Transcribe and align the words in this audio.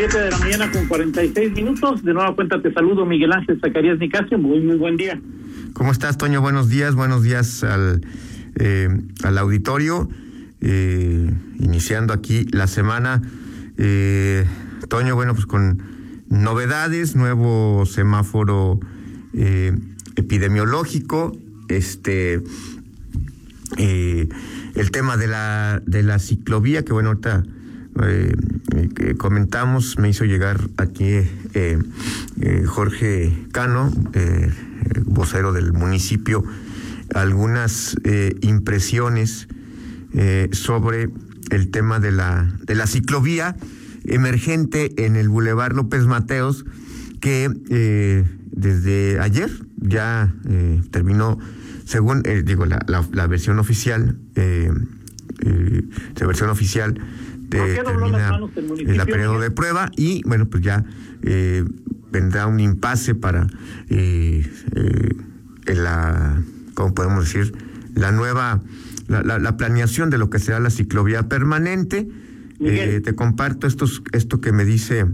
7 0.00 0.18
de 0.18 0.30
la 0.30 0.38
mañana 0.38 0.72
con 0.72 0.86
46 0.86 1.52
minutos. 1.52 2.02
De 2.02 2.14
nueva 2.14 2.34
cuenta 2.34 2.62
te 2.62 2.72
saludo, 2.72 3.04
Miguel 3.04 3.32
Ángel 3.32 3.60
Zacarías 3.60 3.98
Nicasio. 3.98 4.38
Muy, 4.38 4.58
muy 4.60 4.76
buen 4.76 4.96
día. 4.96 5.20
¿Cómo 5.74 5.92
estás, 5.92 6.16
Toño? 6.16 6.40
Buenos 6.40 6.70
días. 6.70 6.94
Buenos 6.94 7.22
días 7.22 7.62
al, 7.64 8.00
eh, 8.58 8.88
al 9.22 9.36
auditorio. 9.36 10.08
Eh, 10.62 11.30
iniciando 11.58 12.14
aquí 12.14 12.46
la 12.50 12.66
semana. 12.66 13.20
Eh, 13.76 14.46
Toño, 14.88 15.14
bueno, 15.16 15.34
pues 15.34 15.44
con 15.44 15.82
novedades, 16.30 17.14
nuevo 17.14 17.84
semáforo 17.84 18.80
epidemiológico, 20.16 21.36
este, 21.68 22.42
el 23.76 24.90
tema 24.92 25.18
de 25.18 25.26
la, 25.26 25.82
de 25.84 26.02
la 26.02 26.18
ciclovía, 26.18 26.86
que 26.86 26.94
bueno, 26.94 27.10
ahorita 27.10 27.42
eh, 28.02 28.32
que 28.94 29.16
comentamos, 29.16 29.98
me 29.98 30.08
hizo 30.08 30.24
llegar 30.24 30.60
aquí 30.76 31.06
eh, 31.06 31.78
eh, 32.40 32.64
Jorge 32.66 33.46
Cano, 33.52 33.92
vocero 35.04 35.52
del 35.52 35.72
municipio, 35.72 36.44
algunas 37.14 37.96
impresiones 38.40 39.48
sobre 40.52 41.10
el 41.50 41.70
tema 41.70 42.00
de 42.00 42.12
la, 42.12 42.50
de 42.64 42.74
la 42.74 42.86
ciclovía 42.86 43.56
emergente 44.04 45.04
en 45.04 45.16
el 45.16 45.28
Boulevard 45.28 45.74
López 45.74 46.06
Mateos, 46.06 46.64
que 47.20 47.50
desde 48.52 49.20
ayer 49.20 49.50
ya 49.76 50.32
terminó, 50.90 51.38
según 51.84 52.22
digo 52.44 52.66
la, 52.66 52.80
la, 52.86 53.26
versión 53.26 53.58
oficial, 53.58 54.16
la 54.34 56.26
versión 56.26 56.50
oficial 56.50 57.00
termina 57.50 58.40
el 58.78 59.06
periodo 59.06 59.40
de 59.40 59.50
prueba 59.50 59.90
y 59.96 60.22
bueno, 60.26 60.48
pues 60.48 60.62
ya 60.62 60.84
eh, 61.22 61.64
vendrá 62.10 62.46
un 62.46 62.60
impasse 62.60 63.14
para 63.14 63.46
eh, 63.88 64.44
eh, 64.74 65.74
la, 65.74 66.42
¿cómo 66.74 66.94
podemos 66.94 67.24
decir? 67.24 67.52
La 67.94 68.12
nueva, 68.12 68.60
la, 69.08 69.38
la, 69.38 69.56
planeación 69.56 70.10
de 70.10 70.18
lo 70.18 70.30
que 70.30 70.38
será 70.38 70.60
la 70.60 70.70
ciclovía 70.70 71.28
permanente. 71.28 72.08
Eh, 72.62 73.00
te 73.02 73.14
comparto 73.14 73.66
estos, 73.66 74.02
esto 74.12 74.40
que 74.42 74.52
me 74.52 74.66
dice 74.66 75.06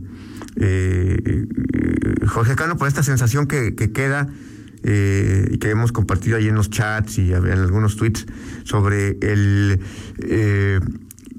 Jorge 2.26 2.56
Cano 2.56 2.76
por 2.76 2.88
esta 2.88 3.04
sensación 3.04 3.46
que, 3.46 3.76
que 3.76 3.92
queda 3.92 4.28
y 4.82 5.58
que 5.58 5.70
hemos 5.70 5.92
compartido 5.92 6.36
ahí 6.38 6.48
en 6.48 6.56
los 6.56 6.70
chats 6.70 7.18
y 7.18 7.32
en 7.32 7.46
algunos 7.46 7.96
tweets 7.96 8.26
sobre 8.64 9.16
el 9.20 9.80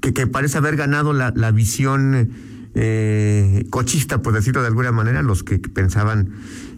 que, 0.00 0.26
parece 0.26 0.58
haber 0.58 0.76
ganado 0.76 1.12
la, 1.12 1.32
la 1.34 1.50
visión 1.50 2.30
eh, 2.80 3.66
cochista, 3.70 4.22
por 4.22 4.34
decirlo 4.34 4.60
de 4.60 4.68
alguna 4.68 4.92
manera, 4.92 5.22
los 5.22 5.42
que 5.42 5.58
pensaban 5.58 6.28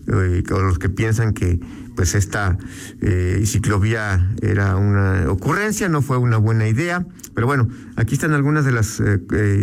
eh, 0.06 0.42
o 0.50 0.60
los 0.60 0.78
que 0.78 0.88
piensan 0.88 1.34
que 1.34 1.60
pues 1.94 2.14
esta 2.14 2.56
eh, 3.02 3.42
ciclovía 3.44 4.30
era 4.40 4.76
una 4.76 5.30
ocurrencia, 5.30 5.90
no 5.90 6.00
fue 6.00 6.16
una 6.16 6.38
buena 6.38 6.66
idea, 6.68 7.06
pero 7.34 7.46
bueno, 7.46 7.68
aquí 7.96 8.14
están 8.14 8.32
algunas 8.32 8.64
de 8.64 8.72
las 8.72 9.02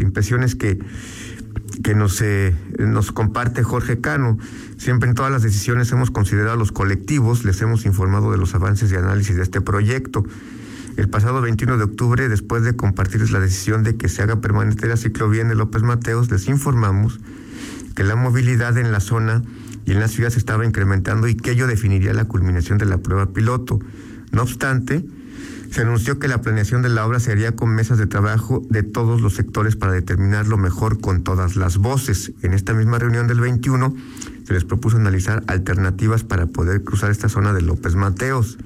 impresiones 0.01 0.55
que 0.55 0.77
que 1.83 1.93
nos, 1.93 2.23
nos 2.79 3.11
comparte 3.11 3.61
Jorge 3.61 3.99
Cano. 3.99 4.39
Siempre 4.77 5.09
en 5.09 5.15
todas 5.15 5.31
las 5.31 5.43
decisiones 5.43 5.91
hemos 5.91 6.09
considerado 6.09 6.53
a 6.53 6.55
los 6.55 6.71
colectivos, 6.71 7.45
les 7.45 7.61
hemos 7.61 7.85
informado 7.85 8.31
de 8.31 8.37
los 8.37 8.55
avances 8.55 8.91
y 8.91 8.95
análisis 8.95 9.35
de 9.35 9.43
este 9.43 9.61
proyecto. 9.61 10.23
El 10.97 11.09
pasado 11.09 11.41
21 11.41 11.77
de 11.77 11.83
octubre, 11.83 12.27
después 12.27 12.63
de 12.63 12.75
compartirles 12.75 13.29
la 13.29 13.39
decisión 13.39 13.83
de 13.83 13.97
que 13.97 14.09
se 14.09 14.23
haga 14.23 14.41
permanente 14.41 14.87
la 14.87 14.97
ciclovía 14.97 15.43
en 15.43 15.55
López 15.55 15.83
Mateos, 15.83 16.31
les 16.31 16.47
informamos 16.47 17.19
que 17.95 18.03
la 18.03 18.15
movilidad 18.15 18.75
en 18.79 18.91
la 18.91 18.99
zona 18.99 19.43
y 19.85 19.91
en 19.91 19.99
la 19.99 20.07
ciudad 20.07 20.31
se 20.31 20.39
estaba 20.39 20.65
incrementando 20.65 21.27
y 21.27 21.35
que 21.35 21.51
ello 21.51 21.67
definiría 21.67 22.15
la 22.15 22.25
culminación 22.25 22.79
de 22.79 22.85
la 22.85 22.97
prueba 22.97 23.31
piloto. 23.31 23.79
No 24.31 24.41
obstante, 24.41 25.05
se 25.69 25.81
anunció 25.81 26.17
que 26.17 26.27
la 26.27 26.41
planeación 26.41 26.81
de 26.81 26.89
la 26.89 27.05
obra 27.05 27.19
se 27.19 27.31
haría 27.31 27.55
con 27.55 27.75
mesas 27.75 27.99
de 27.99 28.07
trabajo 28.07 28.65
de 28.71 28.81
todos 28.81 29.21
los 29.21 29.35
sectores 29.35 29.75
para 29.75 29.91
determinarlo 29.91 30.57
mejor 30.57 30.99
con 30.99 31.23
todas 31.23 31.55
las 31.55 31.77
voces. 31.77 32.31
En 32.41 32.55
esta 32.55 32.73
misma 32.73 32.97
reunión 32.97 33.27
del 33.27 33.39
21 33.39 33.95
se 34.45 34.53
les 34.53 34.63
propuso 34.63 34.97
analizar 34.97 35.43
alternativas 35.45 36.23
para 36.23 36.47
poder 36.47 36.83
cruzar 36.83 37.11
esta 37.11 37.29
zona 37.29 37.53
de 37.53 37.61
López 37.61 37.93
Mateos. 37.93 38.57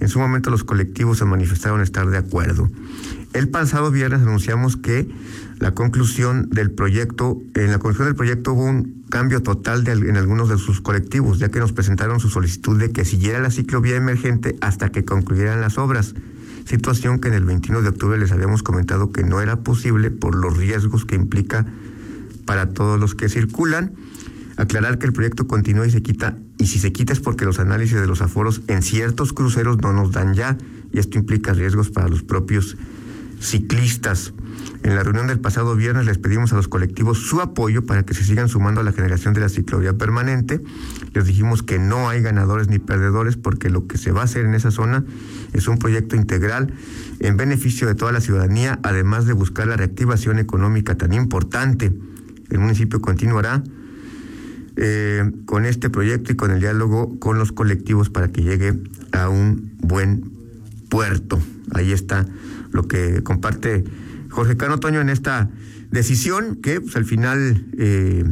En 0.00 0.08
su 0.08 0.18
momento 0.18 0.50
los 0.50 0.64
colectivos 0.64 1.18
se 1.18 1.24
manifestaron 1.24 1.80
estar 1.80 2.08
de 2.08 2.18
acuerdo. 2.18 2.70
El 3.32 3.48
pasado 3.48 3.90
viernes 3.90 4.22
anunciamos 4.22 4.76
que 4.76 5.08
la 5.58 5.72
conclusión 5.72 6.48
del 6.50 6.70
proyecto, 6.70 7.40
en 7.54 7.70
la 7.70 7.78
conclusión 7.78 8.08
del 8.08 8.16
proyecto 8.16 8.54
hubo 8.54 8.64
un 8.64 9.04
cambio 9.10 9.42
total 9.42 9.86
en 9.86 10.16
algunos 10.16 10.48
de 10.48 10.58
sus 10.58 10.80
colectivos, 10.80 11.38
ya 11.38 11.50
que 11.50 11.60
nos 11.60 11.72
presentaron 11.72 12.18
su 12.18 12.30
solicitud 12.30 12.78
de 12.78 12.90
que 12.90 13.04
siguiera 13.04 13.40
la 13.40 13.50
ciclovía 13.50 13.96
emergente 13.96 14.56
hasta 14.60 14.88
que 14.88 15.04
concluyeran 15.04 15.60
las 15.60 15.78
obras, 15.78 16.14
situación 16.64 17.20
que 17.20 17.28
en 17.28 17.34
el 17.34 17.44
21 17.44 17.82
de 17.82 17.90
octubre 17.90 18.18
les 18.18 18.32
habíamos 18.32 18.62
comentado 18.62 19.12
que 19.12 19.22
no 19.22 19.40
era 19.40 19.60
posible 19.60 20.10
por 20.10 20.34
los 20.34 20.56
riesgos 20.56 21.04
que 21.04 21.14
implica 21.14 21.66
para 22.46 22.70
todos 22.70 22.98
los 22.98 23.14
que 23.14 23.28
circulan 23.28 23.92
Aclarar 24.60 24.98
que 24.98 25.06
el 25.06 25.14
proyecto 25.14 25.46
continúa 25.46 25.86
y 25.86 25.90
se 25.90 26.02
quita, 26.02 26.36
y 26.60 26.66
si 26.66 26.78
se 26.78 26.92
quita 26.92 27.14
es 27.14 27.20
porque 27.20 27.46
los 27.46 27.58
análisis 27.58 27.98
de 27.98 28.06
los 28.06 28.20
aforos 28.20 28.60
en 28.68 28.82
ciertos 28.82 29.32
cruceros 29.32 29.78
no 29.78 29.94
nos 29.94 30.12
dan 30.12 30.34
ya, 30.34 30.58
y 30.92 30.98
esto 30.98 31.16
implica 31.16 31.54
riesgos 31.54 31.90
para 31.90 32.06
los 32.06 32.22
propios 32.22 32.76
ciclistas. 33.40 34.34
En 34.82 34.94
la 34.94 35.02
reunión 35.02 35.26
del 35.26 35.40
pasado 35.40 35.74
viernes 35.74 36.04
les 36.04 36.18
pedimos 36.18 36.52
a 36.52 36.56
los 36.56 36.68
colectivos 36.68 37.16
su 37.16 37.40
apoyo 37.40 37.86
para 37.86 38.02
que 38.02 38.12
se 38.12 38.24
sigan 38.24 38.50
sumando 38.50 38.82
a 38.82 38.84
la 38.84 38.92
generación 38.92 39.32
de 39.32 39.40
la 39.40 39.48
ciclovía 39.48 39.94
permanente. 39.94 40.60
Les 41.14 41.24
dijimos 41.24 41.62
que 41.62 41.78
no 41.78 42.10
hay 42.10 42.20
ganadores 42.20 42.68
ni 42.68 42.78
perdedores 42.78 43.38
porque 43.38 43.70
lo 43.70 43.86
que 43.86 43.96
se 43.96 44.12
va 44.12 44.20
a 44.20 44.24
hacer 44.24 44.44
en 44.44 44.54
esa 44.54 44.70
zona 44.70 45.04
es 45.54 45.66
un 45.66 45.78
proyecto 45.78 46.14
integral 46.14 46.74
en 47.20 47.38
beneficio 47.38 47.86
de 47.86 47.94
toda 47.94 48.12
la 48.12 48.20
ciudadanía, 48.20 48.78
además 48.82 49.24
de 49.24 49.32
buscar 49.32 49.66
la 49.66 49.78
reactivación 49.78 50.38
económica 50.38 50.94
tan 50.98 51.14
importante. 51.14 51.90
El 52.50 52.58
municipio 52.58 53.00
continuará 53.00 53.62
eh, 54.76 55.30
con 55.46 55.66
este 55.66 55.90
proyecto 55.90 56.32
y 56.32 56.36
con 56.36 56.52
el 56.52 56.60
diálogo 56.60 57.18
con 57.18 57.38
los 57.38 57.52
colectivos 57.52 58.08
para 58.08 58.28
que 58.28 58.42
llegue 58.42 58.78
a 59.12 59.28
un 59.28 59.72
buen 59.78 60.30
puerto. 60.88 61.40
Ahí 61.72 61.92
está 61.92 62.26
lo 62.70 62.86
que 62.86 63.22
comparte 63.22 63.84
Jorge 64.28 64.56
Cano 64.56 64.78
Toño 64.78 65.00
en 65.00 65.08
esta 65.08 65.50
decisión 65.90 66.56
que 66.56 66.80
pues, 66.80 66.94
al 66.96 67.04
final, 67.04 67.66
eh, 67.78 68.24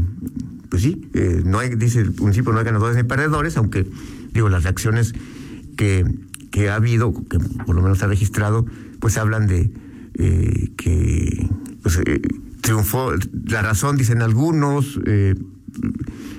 pues 0.69 0.83
sí, 0.83 1.09
eh, 1.15 1.43
no 1.45 1.59
hay, 1.59 1.75
dice 1.75 2.01
el 2.01 2.15
municipio, 2.15 2.53
no 2.53 2.61
hay 2.61 2.65
ganadores 2.65 2.97
ni 2.97 3.03
perdedores, 3.03 3.57
aunque 3.57 3.87
digo, 4.33 4.49
las 4.49 4.63
reacciones 4.63 5.15
que, 5.77 6.05
que 6.53 6.71
ha 6.71 6.77
habido, 6.77 7.13
que 7.29 7.39
por 7.67 7.75
lo 7.75 7.83
menos 7.83 8.03
ha 8.03 8.07
registrado, 8.07 8.65
pues 9.01 9.19
hablan 9.19 9.49
de 9.49 9.71
que 10.77 11.49
pues, 11.83 12.01
triunfó 12.61 13.13
la 13.47 13.63
razón, 13.63 13.97
dicen 13.97 14.21
algunos, 14.23 14.99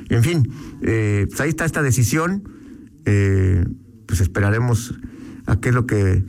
en 0.10 0.24
fin, 0.24 0.50
eh, 0.82 1.26
pues 1.28 1.40
ahí 1.42 1.50
está 1.50 1.66
esta 1.66 1.82
decisión. 1.82 2.44
Eh, 3.06 3.64
pues 4.08 4.22
esperaremos 4.22 5.00
a 5.46 5.60
qué 5.60 5.70
es 5.70 5.76
lo 5.76 5.86
que 5.86 6.24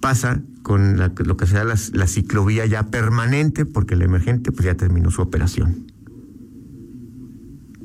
pasa 0.00 0.42
con 0.62 0.96
lo 0.98 1.36
que 1.36 1.46
será 1.46 1.64
la, 1.64 2.06
ciclovía 2.06 2.64
ya 2.64 2.90
permanente, 2.90 3.66
porque 3.66 3.96
la 3.96 4.04
emergente 4.04 4.50
pues 4.50 4.64
ya 4.64 4.74
terminó 4.74 5.10
su 5.10 5.20
operación. 5.20 5.86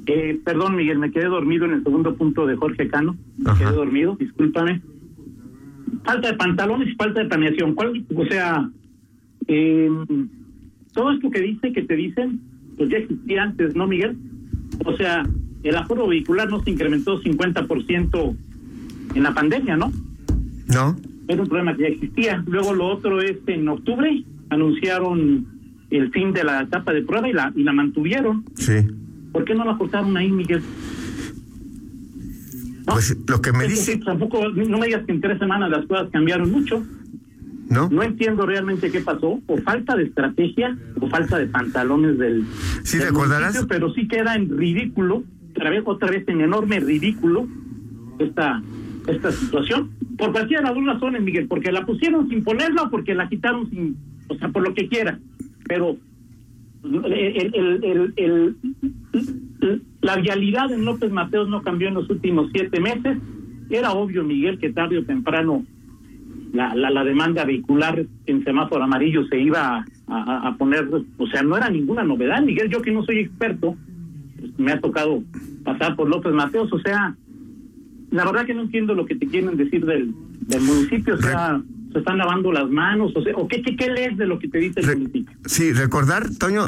Eh, 0.05 0.39
perdón, 0.43 0.75
Miguel, 0.75 0.97
me 0.97 1.11
quedé 1.11 1.25
dormido 1.25 1.65
en 1.65 1.73
el 1.73 1.83
segundo 1.83 2.15
punto 2.15 2.45
de 2.47 2.55
Jorge 2.55 2.87
Cano. 2.87 3.17
Me 3.37 3.53
quedé 3.57 3.71
dormido, 3.71 4.15
discúlpame. 4.15 4.81
Falta 6.05 6.31
de 6.31 6.37
pantalones 6.37 6.87
y 6.87 6.95
falta 6.95 7.21
de 7.21 7.29
planeación. 7.29 7.75
¿Cuál, 7.75 8.05
o 8.15 8.25
sea, 8.25 8.69
eh, 9.47 9.89
todo 10.93 11.11
esto 11.11 11.29
que 11.29 11.41
dice, 11.41 11.73
que 11.73 11.83
te 11.83 11.95
dicen, 11.95 12.39
pues 12.77 12.89
ya 12.89 12.97
existía 12.97 13.43
antes, 13.43 13.75
¿no, 13.75 13.87
Miguel? 13.87 14.17
O 14.85 14.95
sea, 14.95 15.23
el 15.63 15.75
aforo 15.75 16.07
vehicular 16.07 16.49
no 16.49 16.63
se 16.63 16.71
incrementó 16.71 17.21
50% 17.21 18.35
en 19.15 19.23
la 19.23 19.33
pandemia, 19.33 19.77
¿no? 19.77 19.91
No. 20.67 20.95
Era 21.27 21.41
un 21.41 21.47
problema 21.47 21.75
que 21.75 21.83
ya 21.83 21.89
existía. 21.89 22.43
Luego 22.47 22.73
lo 22.73 22.87
otro 22.87 23.21
es 23.21 23.37
en 23.47 23.67
octubre 23.67 24.23
anunciaron 24.49 25.45
el 25.89 26.11
fin 26.11 26.33
de 26.33 26.43
la 26.43 26.61
etapa 26.61 26.93
de 26.93 27.03
prueba 27.03 27.29
y 27.29 27.33
la 27.33 27.51
y 27.55 27.63
la 27.63 27.73
mantuvieron. 27.73 28.45
Sí. 28.55 28.87
¿Por 29.31 29.45
qué 29.45 29.55
no 29.55 29.65
la 29.65 29.77
cortaron 29.77 30.15
ahí, 30.17 30.31
Miguel? 30.31 30.61
Pues 32.85 33.15
lo 33.27 33.41
que 33.41 33.51
me 33.51 33.67
dice. 33.67 33.97
Tampoco, 33.97 34.49
no 34.49 34.77
me 34.77 34.87
digas 34.87 35.05
que 35.05 35.11
en 35.11 35.21
tres 35.21 35.37
semanas 35.39 35.69
las 35.69 35.85
cosas 35.85 36.09
cambiaron 36.11 36.51
mucho. 36.51 36.83
¿No? 37.69 37.87
No 37.87 38.01
entiendo 38.01 38.47
realmente 38.47 38.89
qué 38.89 38.99
pasó, 38.99 39.39
o 39.45 39.57
falta 39.59 39.95
de 39.95 40.05
estrategia, 40.05 40.75
o 40.99 41.07
falta 41.07 41.37
de 41.37 41.45
pantalones 41.45 42.17
del. 42.17 42.43
Sí, 42.81 42.97
recordarás. 42.97 43.63
Pero 43.69 43.93
sí 43.93 44.07
queda 44.07 44.33
en 44.33 44.57
ridículo, 44.57 45.23
otra 45.85 46.09
vez, 46.09 46.27
en 46.27 46.41
enorme 46.41 46.79
ridículo, 46.79 47.47
esta, 48.19 48.61
esta 49.07 49.31
situación. 49.31 49.91
Por 50.17 50.31
cualquiera 50.31 50.61
de 50.61 50.67
las 50.67 50.75
dos 50.75 50.85
razones, 50.85 51.21
Miguel, 51.21 51.47
porque 51.47 51.71
la 51.71 51.85
pusieron 51.85 52.29
sin 52.29 52.43
ponerla 52.43 52.83
o 52.83 52.89
porque 52.89 53.15
la 53.15 53.29
quitaron 53.29 53.69
sin. 53.69 53.97
O 54.27 54.35
sea, 54.35 54.49
por 54.49 54.67
lo 54.67 54.73
que 54.73 54.87
quiera. 54.87 55.19
Pero 55.67 55.97
la 60.01 60.15
vialidad 60.17 60.71
en 60.71 60.85
López 60.85 61.11
Mateos 61.11 61.49
no 61.49 61.61
cambió 61.61 61.89
en 61.89 61.95
los 61.95 62.09
últimos 62.09 62.49
siete 62.53 62.79
meses. 62.79 63.17
Era 63.69 63.91
obvio, 63.91 64.23
Miguel, 64.23 64.59
que 64.59 64.71
tarde 64.71 64.97
o 64.97 65.03
temprano 65.03 65.65
la, 66.53 66.73
la, 66.73 67.03
demanda 67.03 67.45
vehicular 67.45 68.05
en 68.25 68.43
semáforo 68.43 68.83
amarillo 68.83 69.25
se 69.27 69.39
iba 69.39 69.85
a, 70.07 70.55
poner, 70.57 70.87
o 71.17 71.27
sea, 71.27 71.43
no 71.43 71.55
era 71.55 71.69
ninguna 71.69 72.03
novedad, 72.03 72.41
Miguel, 72.41 72.69
yo 72.69 72.81
que 72.81 72.91
no 72.91 73.03
soy 73.03 73.19
experto, 73.19 73.75
me 74.57 74.71
ha 74.71 74.79
tocado 74.79 75.23
pasar 75.63 75.95
por 75.95 76.09
López 76.09 76.33
Mateos, 76.33 76.71
o 76.71 76.79
sea, 76.79 77.15
la 78.11 78.25
verdad 78.25 78.45
que 78.45 78.53
no 78.53 78.61
entiendo 78.61 78.95
lo 78.95 79.05
que 79.05 79.15
te 79.15 79.27
quieren 79.27 79.55
decir 79.57 79.85
del, 79.85 80.13
del 80.47 80.61
municipio, 80.61 81.15
o 81.15 81.21
sea, 81.21 81.61
se 81.91 81.99
están 81.99 82.17
lavando 82.17 82.51
las 82.51 82.69
manos, 82.69 83.11
o 83.15 83.21
sea, 83.23 83.35
¿o 83.35 83.47
qué, 83.47 83.61
qué, 83.61 83.75
qué 83.75 83.89
lees 83.89 84.17
de 84.17 84.27
lo 84.27 84.37
que 84.39 84.47
te 84.47 84.59
dice 84.59 84.79
el 84.81 84.97
municipio? 84.97 85.35
Sí, 85.45 85.73
recordar, 85.73 86.29
Toño, 86.35 86.67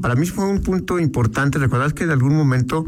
para 0.00 0.14
mí 0.14 0.26
fue 0.26 0.48
un 0.48 0.62
punto 0.62 0.98
importante, 0.98 1.58
recordar 1.58 1.94
que 1.94 2.04
en 2.04 2.10
algún 2.10 2.36
momento, 2.36 2.84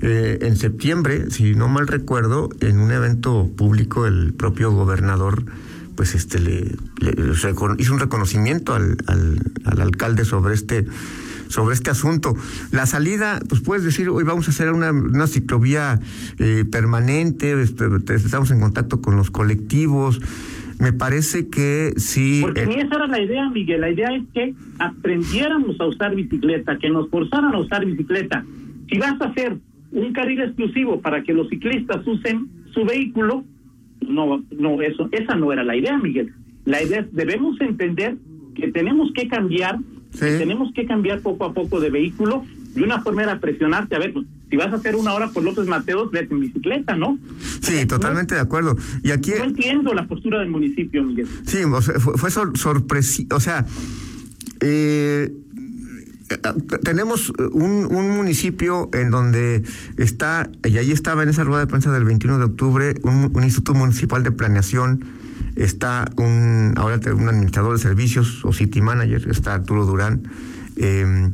eh, 0.00 0.38
en 0.42 0.56
septiembre, 0.56 1.30
si 1.30 1.54
no 1.54 1.68
mal 1.68 1.88
recuerdo, 1.88 2.48
en 2.60 2.78
un 2.78 2.90
evento 2.90 3.50
público, 3.56 4.06
el 4.06 4.32
propio 4.34 4.72
gobernador 4.72 5.44
pues 6.00 6.14
este 6.14 6.38
le, 6.38 6.76
hizo 7.78 7.92
un 7.92 7.98
reconocimiento 7.98 8.72
al, 8.74 8.96
al, 9.06 9.80
alcalde 9.82 10.24
sobre 10.24 10.54
este 10.54 10.86
sobre 11.50 11.74
este 11.74 11.90
asunto. 11.90 12.34
La 12.72 12.86
salida, 12.86 13.40
pues 13.48 13.60
puedes 13.60 13.84
decir, 13.84 14.08
hoy 14.08 14.24
vamos 14.24 14.48
a 14.48 14.50
hacer 14.50 14.72
una, 14.72 14.90
una 14.92 15.26
ciclovía 15.26 16.00
eh, 16.38 16.64
permanente, 16.70 17.60
este, 17.60 17.86
estamos 18.14 18.50
en 18.50 18.60
contacto 18.60 19.00
con 19.02 19.16
los 19.16 19.30
colectivos. 19.30 20.20
Me 20.78 20.94
parece 20.94 21.50
que 21.50 21.92
sí. 21.96 22.40
Porque 22.40 22.64
ni 22.64 22.76
esa 22.76 22.94
era 22.94 23.06
la 23.06 23.20
idea, 23.20 23.50
Miguel. 23.50 23.82
La 23.82 23.90
idea 23.90 24.08
es 24.14 24.22
que 24.32 24.54
aprendiéramos 24.78 25.78
a 25.78 25.86
usar 25.86 26.14
bicicleta, 26.14 26.78
que 26.78 26.88
nos 26.88 27.10
forzaran 27.10 27.54
a 27.54 27.58
usar 27.58 27.84
bicicleta. 27.84 28.44
Si 28.88 28.98
vas 28.98 29.20
a 29.20 29.26
hacer 29.26 29.58
un 29.92 30.12
carril 30.14 30.40
exclusivo 30.40 31.00
para 31.00 31.22
que 31.22 31.34
los 31.34 31.50
ciclistas 31.50 32.06
usen 32.06 32.48
su 32.72 32.84
vehículo, 32.84 33.44
no, 34.00 34.42
no, 34.56 34.80
eso, 34.80 35.08
esa 35.12 35.34
no 35.34 35.52
era 35.52 35.64
la 35.64 35.76
idea, 35.76 35.98
Miguel. 35.98 36.32
La 36.64 36.82
idea 36.82 37.00
es, 37.00 37.12
debemos 37.12 37.60
entender 37.60 38.16
que 38.54 38.72
tenemos 38.72 39.12
que 39.12 39.28
cambiar, 39.28 39.78
tenemos 40.18 40.72
que 40.74 40.86
cambiar 40.86 41.20
poco 41.20 41.44
a 41.44 41.54
poco 41.54 41.80
de 41.80 41.90
vehículo. 41.90 42.44
De 42.74 42.84
una 42.84 43.02
forma 43.02 43.24
era 43.24 43.40
presionarte, 43.40 43.96
a 43.96 43.98
ver, 43.98 44.12
pues, 44.12 44.26
si 44.48 44.56
vas 44.56 44.72
a 44.72 44.76
hacer 44.76 44.94
una 44.94 45.12
hora 45.12 45.28
por 45.30 45.42
López 45.42 45.66
Mateos, 45.66 46.10
vete 46.12 46.34
en 46.34 46.40
bicicleta, 46.40 46.94
¿no? 46.94 47.18
Sí, 47.60 47.84
totalmente 47.86 48.36
de 48.36 48.40
acuerdo. 48.40 48.76
Y 49.02 49.10
aquí... 49.10 49.32
No 49.36 49.44
entiendo 49.44 49.92
la 49.92 50.06
postura 50.06 50.38
del 50.38 50.50
municipio, 50.50 51.02
Miguel. 51.02 51.26
Sí, 51.46 51.58
fue, 51.80 52.16
fue 52.16 52.30
sorpresivo, 52.30 53.36
o 53.36 53.40
sea, 53.40 53.66
eh, 54.60 55.32
tenemos 56.84 57.32
un, 57.52 57.88
un, 57.90 58.10
municipio 58.10 58.88
en 58.92 59.10
donde 59.10 59.62
está, 59.96 60.50
y 60.64 60.78
ahí 60.78 60.92
estaba 60.92 61.22
en 61.22 61.28
esa 61.28 61.44
rueda 61.44 61.60
de 61.60 61.66
prensa 61.66 61.90
del 61.90 62.04
21 62.04 62.38
de 62.38 62.44
octubre, 62.44 62.94
un, 63.02 63.32
instituto 63.42 63.74
municipal 63.74 64.22
de 64.22 64.30
planeación, 64.30 65.04
está 65.56 66.10
un, 66.16 66.74
ahora 66.76 67.00
un 67.14 67.28
administrador 67.28 67.76
de 67.76 67.82
servicios 67.82 68.44
o 68.44 68.52
city 68.52 68.80
manager, 68.80 69.28
está 69.30 69.54
Arturo 69.54 69.86
Durán, 69.86 70.22
eh, 70.76 71.30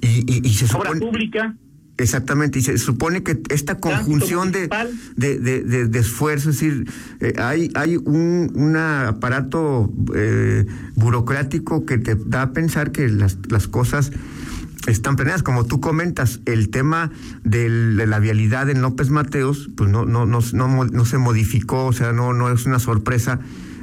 y, 0.00 0.46
y, 0.46 0.54
se 0.54 0.66
supone... 0.66 1.00
pública. 1.00 1.54
Exactamente, 1.98 2.60
y 2.60 2.62
se 2.62 2.78
supone 2.78 3.24
que 3.24 3.42
esta 3.48 3.80
conjunción 3.80 4.52
de, 4.52 4.68
de, 5.16 5.38
de, 5.40 5.88
de, 5.88 5.98
esfuerzos, 5.98 6.54
es 6.54 6.60
decir, 6.60 6.90
eh, 7.18 7.32
hay, 7.38 7.72
hay 7.74 7.96
un, 7.96 8.52
un 8.54 8.76
aparato 8.76 9.92
eh, 10.14 10.64
burocrático 10.94 11.84
que 11.86 11.98
te 11.98 12.14
da 12.14 12.42
a 12.42 12.52
pensar 12.52 12.92
que 12.92 13.08
las, 13.08 13.38
las 13.50 13.66
cosas 13.66 14.12
están 14.88 15.16
planeadas. 15.16 15.42
Como 15.42 15.64
tú 15.66 15.80
comentas, 15.80 16.40
el 16.46 16.70
tema 16.70 17.10
de 17.44 17.68
la 17.68 18.18
vialidad 18.18 18.68
en 18.70 18.82
López 18.82 19.10
Mateos, 19.10 19.68
pues 19.76 19.90
no, 19.90 20.06
no, 20.06 20.26
no, 20.26 20.40
no, 20.52 20.84
no 20.84 21.04
se 21.04 21.18
modificó, 21.18 21.86
o 21.86 21.92
sea, 21.92 22.12
no, 22.12 22.32
no 22.32 22.50
es 22.50 22.66
una 22.66 22.78
sorpresa 22.78 23.40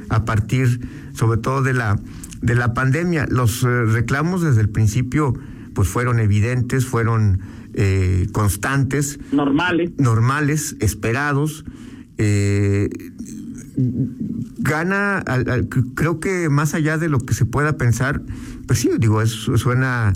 a 0.08 0.24
partir, 0.24 0.80
sobre 1.14 1.38
todo, 1.38 1.62
de 1.62 1.72
la, 1.72 1.98
de 2.42 2.54
la 2.54 2.74
pandemia. 2.74 3.26
Los 3.30 3.62
eh, 3.62 3.84
reclamos 3.84 4.42
desde 4.42 4.60
el 4.60 4.68
principio, 4.68 5.34
pues 5.74 5.88
fueron 5.88 6.20
evidentes, 6.20 6.86
fueron 6.86 7.40
eh, 7.74 8.26
constantes. 8.32 9.18
Normales. 9.32 9.92
Normales, 9.98 10.76
esperados. 10.80 11.64
Eh, 12.18 12.88
gana, 14.58 15.22
creo 15.94 16.18
que 16.18 16.48
más 16.48 16.74
allá 16.74 16.98
de 16.98 17.08
lo 17.08 17.18
que 17.18 17.34
se 17.34 17.44
pueda 17.44 17.76
pensar, 17.76 18.22
pues 18.66 18.80
sí, 18.80 18.90
digo, 18.98 19.20
eso 19.20 19.56
suena 19.58 20.14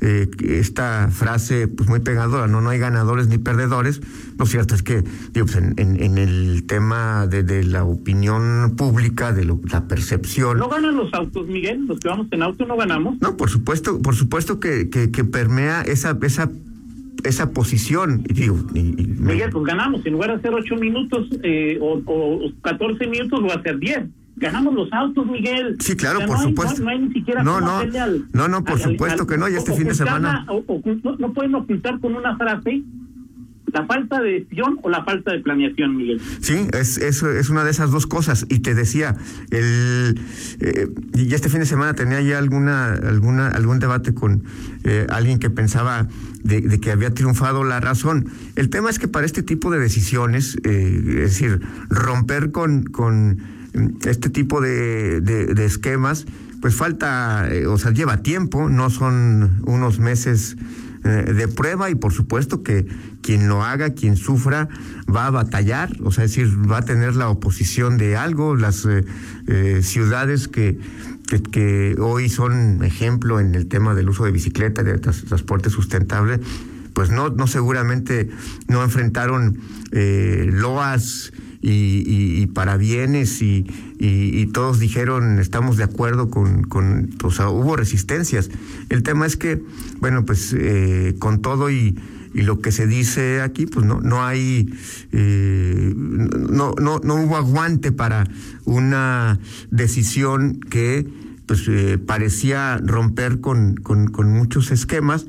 eh, 0.00 0.28
esta 0.40 1.08
frase 1.10 1.68
pues 1.68 1.88
muy 1.88 2.00
pegadora, 2.00 2.46
no 2.46 2.60
no 2.60 2.70
hay 2.70 2.78
ganadores 2.78 3.28
ni 3.28 3.38
perdedores. 3.38 4.00
Lo 4.38 4.46
cierto 4.46 4.74
es 4.74 4.82
que 4.82 5.02
digo, 5.32 5.46
pues, 5.46 5.56
en, 5.56 5.74
en, 5.78 6.18
el 6.18 6.64
tema 6.66 7.26
de, 7.26 7.42
de, 7.42 7.64
la 7.64 7.84
opinión 7.84 8.74
pública, 8.76 9.32
de 9.32 9.44
la 9.44 9.88
percepción. 9.88 10.58
¿No 10.58 10.68
ganan 10.68 10.96
los 10.96 11.12
autos, 11.12 11.46
Miguel? 11.46 11.86
¿Los 11.86 11.98
que 11.98 12.08
vamos 12.08 12.28
en 12.30 12.42
auto 12.42 12.64
no 12.66 12.76
ganamos? 12.76 13.20
No, 13.20 13.36
por 13.36 13.50
supuesto, 13.50 14.00
por 14.00 14.14
supuesto 14.14 14.60
que, 14.60 14.90
que, 14.90 15.10
que 15.10 15.24
permea 15.24 15.82
esa, 15.82 16.16
esa 16.22 16.50
esa 17.24 17.50
posición. 17.50 18.22
Y 18.28 18.34
digo, 18.34 18.56
Miguel, 18.72 19.50
pues 19.50 19.64
ganamos. 19.64 20.06
En 20.06 20.12
lugar 20.12 20.30
de 20.30 20.36
hacer 20.36 20.54
ocho 20.54 20.76
minutos 20.76 21.26
eh, 21.42 21.76
o, 21.80 22.00
o 22.06 22.52
14 22.62 23.06
minutos, 23.08 23.42
va 23.42 23.54
a 23.54 23.56
hacer 23.56 23.78
10 23.78 24.04
ganamos 24.38 24.74
los 24.74 24.92
autos, 24.92 25.26
Miguel. 25.26 25.76
Sí, 25.80 25.96
claro, 25.96 26.20
por 26.26 26.38
supuesto. 26.38 26.82
No, 26.82 26.90
hay 26.90 26.98
ni 26.98 27.12
siquiera 27.12 27.42
no, 27.42 27.60
no, 27.60 27.82
no, 28.32 28.48
no, 28.48 28.64
por 28.64 28.78
supuesto 28.78 29.26
que 29.26 29.38
no, 29.38 29.48
y 29.48 29.54
este 29.54 29.72
fin 29.74 29.88
de 29.88 29.94
semana. 29.94 30.46
no, 30.46 31.32
pueden 31.32 31.54
ocultar 31.54 32.00
con 32.00 32.14
una 32.14 32.36
frase 32.36 32.82
la 33.72 33.86
falta 33.86 34.20
de 34.20 34.40
decisión 34.40 34.78
o 34.82 34.88
la 34.88 35.04
falta 35.04 35.32
de 35.32 35.40
planeación, 35.40 35.96
Miguel. 35.96 36.20
Sí, 36.40 36.66
es, 36.72 36.98
es, 36.98 37.22
es 37.22 37.50
una 37.50 37.64
de 37.64 37.70
esas 37.70 37.90
dos 37.90 38.06
cosas. 38.06 38.46
Y 38.48 38.60
te 38.60 38.74
decía, 38.74 39.16
el 39.50 40.18
eh, 40.60 40.88
y 41.14 41.34
este 41.34 41.48
fin 41.48 41.60
de 41.60 41.66
semana 41.66 41.94
tenía 41.94 42.20
ya 42.20 42.38
alguna, 42.38 42.94
alguna, 42.94 43.48
algún 43.48 43.78
debate 43.78 44.14
con 44.14 44.44
eh, 44.84 45.06
alguien 45.10 45.38
que 45.38 45.50
pensaba 45.50 46.08
de, 46.42 46.60
de, 46.60 46.80
que 46.80 46.90
había 46.90 47.12
triunfado 47.12 47.64
la 47.64 47.80
razón. 47.80 48.28
El 48.56 48.70
tema 48.70 48.90
es 48.90 48.98
que 48.98 49.08
para 49.08 49.26
este 49.26 49.42
tipo 49.42 49.70
de 49.70 49.78
decisiones, 49.78 50.56
eh, 50.64 51.02
es 51.24 51.38
decir, 51.38 51.60
romper 51.90 52.50
con, 52.50 52.84
con 52.84 53.38
este 54.04 54.30
tipo 54.30 54.60
de, 54.60 55.20
de, 55.20 55.64
esquemas, 55.64 56.26
pues 56.60 56.74
falta, 56.74 57.48
eh, 57.50 57.66
o 57.66 57.78
sea, 57.78 57.92
lleva 57.92 58.18
tiempo, 58.18 58.68
no 58.68 58.90
son 58.90 59.62
unos 59.64 59.98
meses 59.98 60.56
eh, 61.04 61.32
de 61.32 61.48
prueba 61.48 61.90
y 61.90 61.94
por 61.94 62.12
supuesto 62.12 62.62
que 62.62 62.86
quien 63.22 63.48
lo 63.48 63.62
haga, 63.62 63.90
quien 63.90 64.16
sufra, 64.16 64.68
va 65.14 65.26
a 65.26 65.30
batallar, 65.30 65.90
o 66.02 66.10
sea, 66.10 66.22
decir, 66.22 66.48
va 66.70 66.78
a 66.78 66.82
tener 66.82 67.14
la 67.14 67.28
oposición 67.28 67.98
de 67.98 68.16
algo, 68.16 68.56
las 68.56 68.86
eh, 68.86 69.82
ciudades 69.82 70.48
que, 70.48 70.78
que, 71.52 71.96
hoy 72.00 72.28
son 72.28 72.82
ejemplo 72.82 73.38
en 73.40 73.54
el 73.54 73.66
tema 73.68 73.94
del 73.94 74.08
uso 74.08 74.24
de 74.24 74.32
bicicleta, 74.32 74.82
de 74.82 74.98
transporte 74.98 75.70
sustentable, 75.70 76.40
pues 76.94 77.10
no, 77.10 77.28
no 77.28 77.46
seguramente 77.46 78.28
no 78.66 78.82
enfrentaron 78.82 79.58
loas, 79.92 81.32
y, 81.60 82.02
y, 82.40 82.46
para 82.46 82.76
bienes 82.76 83.42
y, 83.42 83.66
y, 83.98 84.46
todos 84.46 84.78
dijeron 84.78 85.40
estamos 85.40 85.76
de 85.76 85.84
acuerdo 85.84 86.30
con, 86.30 86.62
con 86.62 87.10
o 87.22 87.30
sea, 87.30 87.48
hubo 87.48 87.76
resistencias. 87.76 88.50
El 88.88 89.02
tema 89.02 89.26
es 89.26 89.36
que, 89.36 89.60
bueno, 90.00 90.24
pues 90.24 90.54
eh, 90.56 91.16
con 91.18 91.42
todo 91.42 91.70
y, 91.70 91.98
y 92.32 92.42
lo 92.42 92.60
que 92.60 92.70
se 92.70 92.86
dice 92.86 93.40
aquí, 93.40 93.66
pues 93.66 93.84
no, 93.84 94.00
no 94.00 94.24
hay, 94.24 94.72
eh, 95.12 95.94
no, 95.96 96.74
no, 96.80 97.00
no 97.02 97.14
hubo 97.16 97.36
aguante 97.36 97.90
para 97.90 98.28
una 98.64 99.40
decisión 99.70 100.60
que 100.60 101.08
pues 101.46 101.64
eh, 101.66 101.98
parecía 101.98 102.78
romper 102.84 103.40
con, 103.40 103.76
con 103.76 104.32
muchos 104.32 104.70
esquemas 104.70 105.26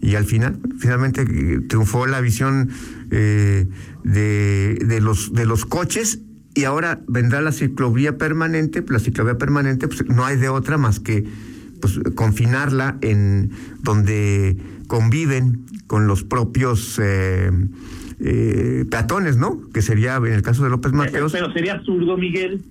y 0.00 0.14
al 0.14 0.24
final, 0.24 0.58
finalmente 0.78 1.24
triunfó 1.68 2.06
la 2.06 2.20
visión 2.20 2.70
eh, 3.10 3.66
de, 4.04 4.78
de, 4.84 5.00
los, 5.00 5.32
de 5.32 5.46
los 5.46 5.66
coches 5.66 6.20
y 6.54 6.64
ahora 6.64 7.00
vendrá 7.06 7.40
la 7.40 7.52
ciclovía 7.52 8.18
permanente, 8.18 8.84
la 8.88 8.98
ciclovía 8.98 9.38
permanente 9.38 9.88
pues, 9.88 10.06
no 10.06 10.24
hay 10.24 10.36
de 10.36 10.48
otra 10.48 10.78
más 10.78 11.00
que 11.00 11.24
pues, 11.80 12.00
confinarla 12.14 12.98
en 13.02 13.50
donde 13.82 14.56
conviven 14.86 15.64
con 15.86 16.06
los 16.06 16.24
propios 16.24 17.00
eh, 17.02 17.50
eh, 18.20 18.84
peatones, 18.90 19.36
¿no? 19.36 19.60
Que 19.72 19.82
sería 19.82 20.16
en 20.16 20.32
el 20.32 20.42
caso 20.42 20.64
de 20.64 20.70
López 20.70 20.92
Mateos. 20.92 21.32
Pero 21.32 21.52
sería 21.52 21.74
absurdo, 21.74 22.16
Miguel. 22.16 22.62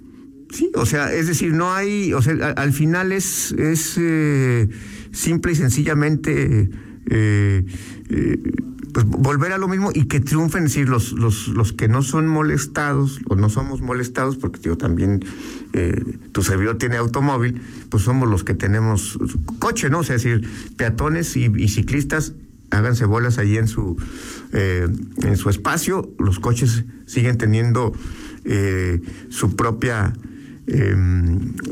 Sí, 0.52 0.72
o 0.76 0.86
sea, 0.86 1.14
es 1.14 1.28
decir, 1.28 1.54
no 1.54 1.74
hay, 1.74 2.12
o 2.14 2.22
sea, 2.22 2.34
al, 2.56 2.74
final 2.74 3.12
es, 3.12 3.52
es 3.52 3.98
eh, 4.00 4.68
simple 5.12 5.52
y 5.52 5.56
sencillamente 5.56 6.70
eh, 7.08 7.66
eh, 8.10 8.40
pues 8.94 9.06
volver 9.06 9.52
a 9.52 9.58
lo 9.58 9.68
mismo 9.68 9.92
y 9.94 10.06
que 10.06 10.20
triunfen, 10.20 10.66
es 10.66 10.74
decir, 10.74 10.90
los, 10.90 11.12
los, 11.14 11.48
los 11.50 11.74
que 11.74 11.88
no 11.88 12.02
son 12.02 12.28
molestados 12.28 13.20
o 13.28 13.36
no 13.36 13.50
somos 13.50 13.82
molestados, 13.82 14.38
porque 14.38 14.60
yo 14.62 14.78
también, 14.78 15.24
eh, 15.74 16.18
tu 16.32 16.42
servidor 16.42 16.78
tiene 16.78 16.98
automóvil, 16.98 17.62
pues 17.90 18.04
somos 18.04 18.28
los 18.30 18.44
que 18.44 18.56
tenemos 18.56 19.20
coche, 19.60 19.90
¿no? 19.90 20.00
O 20.00 20.04
sea, 20.04 20.16
es 20.16 20.24
decir, 20.24 20.50
peatones 20.76 21.36
y, 21.38 21.68
ciclistas 21.68 22.34
háganse 22.72 23.06
bolas 23.06 23.40
allí 23.40 23.58
en 23.58 23.68
su 23.68 23.98
eh, 24.54 24.88
en 25.24 25.38
su 25.38 25.50
espacio 25.50 26.08
los 26.20 26.40
coches 26.40 26.86
siguen 27.08 27.38
teniendo 27.38 27.94
su 29.30 29.56
propia 29.56 30.14
eh, 30.72 30.96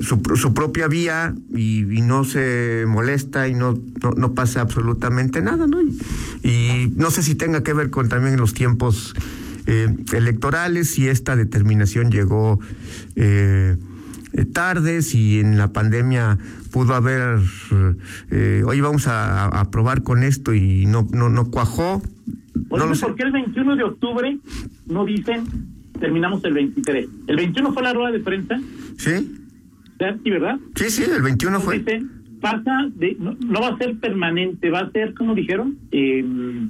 su, 0.02 0.22
su, 0.36 0.54
propia 0.54 0.88
vía 0.88 1.36
y, 1.56 1.84
no 2.02 2.24
se 2.24 2.86
molesta 2.88 3.48
y 3.48 3.54
no, 3.54 3.78
no, 4.16 4.34
pasa 4.34 4.62
absolutamente 4.62 5.42
nada, 5.42 5.68
¿no? 5.68 5.82
Y, 6.44 6.92
no 6.96 7.12
sé 7.12 7.22
si 7.22 7.36
tenga 7.36 7.62
que 7.62 7.74
ver 7.74 7.92
con 7.92 8.10
también 8.10 8.38
los 8.38 8.56
tiempos 8.56 9.14
eh, 9.68 9.96
electorales, 10.14 10.90
si 10.90 11.08
esta 11.08 11.36
determinación 11.36 12.10
llegó 12.10 12.60
eh, 13.16 13.78
tarde, 14.54 15.04
si 15.04 15.40
en 15.40 15.58
la 15.58 15.74
pandemia 15.74 16.40
pudo 16.72 16.96
haber, 16.96 17.40
eh, 18.32 18.64
hoy 18.66 18.82
vamos 18.82 19.06
a, 19.08 19.68
probar 19.72 20.02
con 20.02 20.24
esto 20.24 20.54
y 20.54 20.86
no, 20.88 21.08
no, 21.12 21.30
no 21.30 21.52
cuajó. 21.52 22.02
no 22.56 22.92
¿por 23.00 23.16
qué 23.16 23.24
el 23.24 23.32
21 23.32 23.76
de 23.76 23.84
octubre 23.84 24.40
no 24.88 25.06
dicen 25.06 25.77
terminamos 26.00 26.44
el 26.44 26.54
23? 26.54 27.08
¿El 27.28 27.36
21 27.36 27.74
fue 27.74 27.84
la 27.84 27.94
rueda 27.94 28.12
de 28.12 28.20
prensa? 28.20 28.60
Sí. 28.98 29.38
Sí, 30.24 30.30
¿verdad? 30.30 30.60
Sí, 30.76 30.90
sí, 30.90 31.04
el 31.04 31.22
21 31.22 31.60
fue. 31.60 31.84
pasa 32.40 32.90
de, 32.96 33.18
no, 33.20 33.62
va 33.62 33.70
a 33.70 33.78
ser 33.78 33.98
permanente, 33.98 34.70
va 34.70 34.82
a 34.82 34.92
ser, 34.92 35.14
como 35.16 35.34
dijeron, 35.34 35.78
em, 35.92 36.70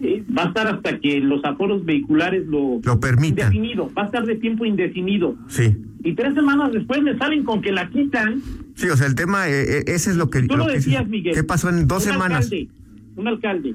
eh, 0.00 0.22
va 0.36 0.44
a 0.44 0.48
estar 0.48 0.68
hasta 0.68 1.00
que 1.00 1.20
los 1.20 1.44
aforos 1.44 1.84
vehiculares 1.84 2.46
lo, 2.46 2.80
lo 2.84 3.00
permitan. 3.00 3.52
Indefinido, 3.52 3.90
va 3.96 4.02
a 4.02 4.06
estar 4.06 4.24
de 4.24 4.36
tiempo 4.36 4.64
indefinido. 4.64 5.36
Sí. 5.48 5.76
Y 6.04 6.14
tres 6.14 6.34
semanas 6.34 6.72
después 6.72 7.02
me 7.02 7.18
salen 7.18 7.42
con 7.42 7.60
que 7.60 7.72
la 7.72 7.90
quitan. 7.90 8.40
Sí, 8.76 8.88
o 8.88 8.96
sea, 8.96 9.08
el 9.08 9.16
tema, 9.16 9.48
eh, 9.48 9.78
eh, 9.78 9.84
ese 9.88 10.10
es 10.10 10.16
lo 10.16 10.30
que... 10.30 10.42
Tú 10.42 10.56
lo, 10.56 10.66
decías, 10.66 11.08
Miguel. 11.08 11.34
¿Qué 11.34 11.42
pasó 11.42 11.68
en 11.70 11.88
dos 11.88 12.04
semanas? 12.04 12.44
Alcalde, 12.44 12.68
un 13.16 13.26
alcalde, 13.26 13.74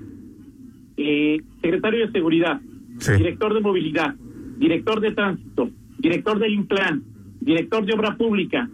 secretario 1.62 2.05
de 2.05 2.12
Seguridad, 2.13 2.62
director 3.17 3.53
de 3.53 3.60
Movilidad, 3.60 4.15
director 4.58 5.00
de 5.02 5.12
Tránsito, 5.12 5.70
director 6.00 6.40
del 6.40 6.54
Implan, 6.54 7.04
director 7.42 7.86
de 7.86 7.94
obra 7.94 8.16
pública, 8.16 8.70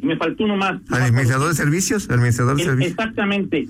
y 0.00 0.06
me 0.06 0.16
faltó 0.16 0.44
uno 0.44 0.56
más. 0.56 0.80
¿Administrador 0.90 1.48
de 1.48 1.54
servicios? 1.54 2.08
¿Administrador 2.10 2.56
de 2.56 2.64
servicios? 2.64 2.92
Exactamente. 2.92 3.68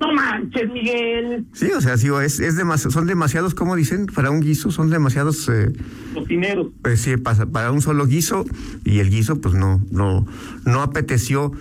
No 0.00 0.14
manches, 0.14 0.72
Miguel. 0.72 1.44
Sí, 1.52 1.66
o 1.76 1.80
sea, 1.80 1.98
sí, 1.98 2.08
es, 2.22 2.40
es 2.40 2.56
son 2.88 3.06
demasiados, 3.06 3.54
como 3.54 3.76
dicen, 3.76 4.06
para 4.06 4.30
un 4.30 4.40
guiso, 4.40 4.70
son 4.70 4.88
demasiados... 4.88 5.46
Eh, 5.50 5.72
Cocineros. 6.14 6.68
Pues 6.82 7.02
sí, 7.02 7.18
para, 7.18 7.44
para 7.46 7.70
un 7.70 7.82
solo 7.82 8.06
guiso, 8.06 8.46
y 8.84 9.00
el 9.00 9.10
guiso, 9.10 9.40
pues 9.42 9.54
no, 9.54 9.84
no, 9.90 10.26
no 10.64 10.82
apeteció 10.82 11.52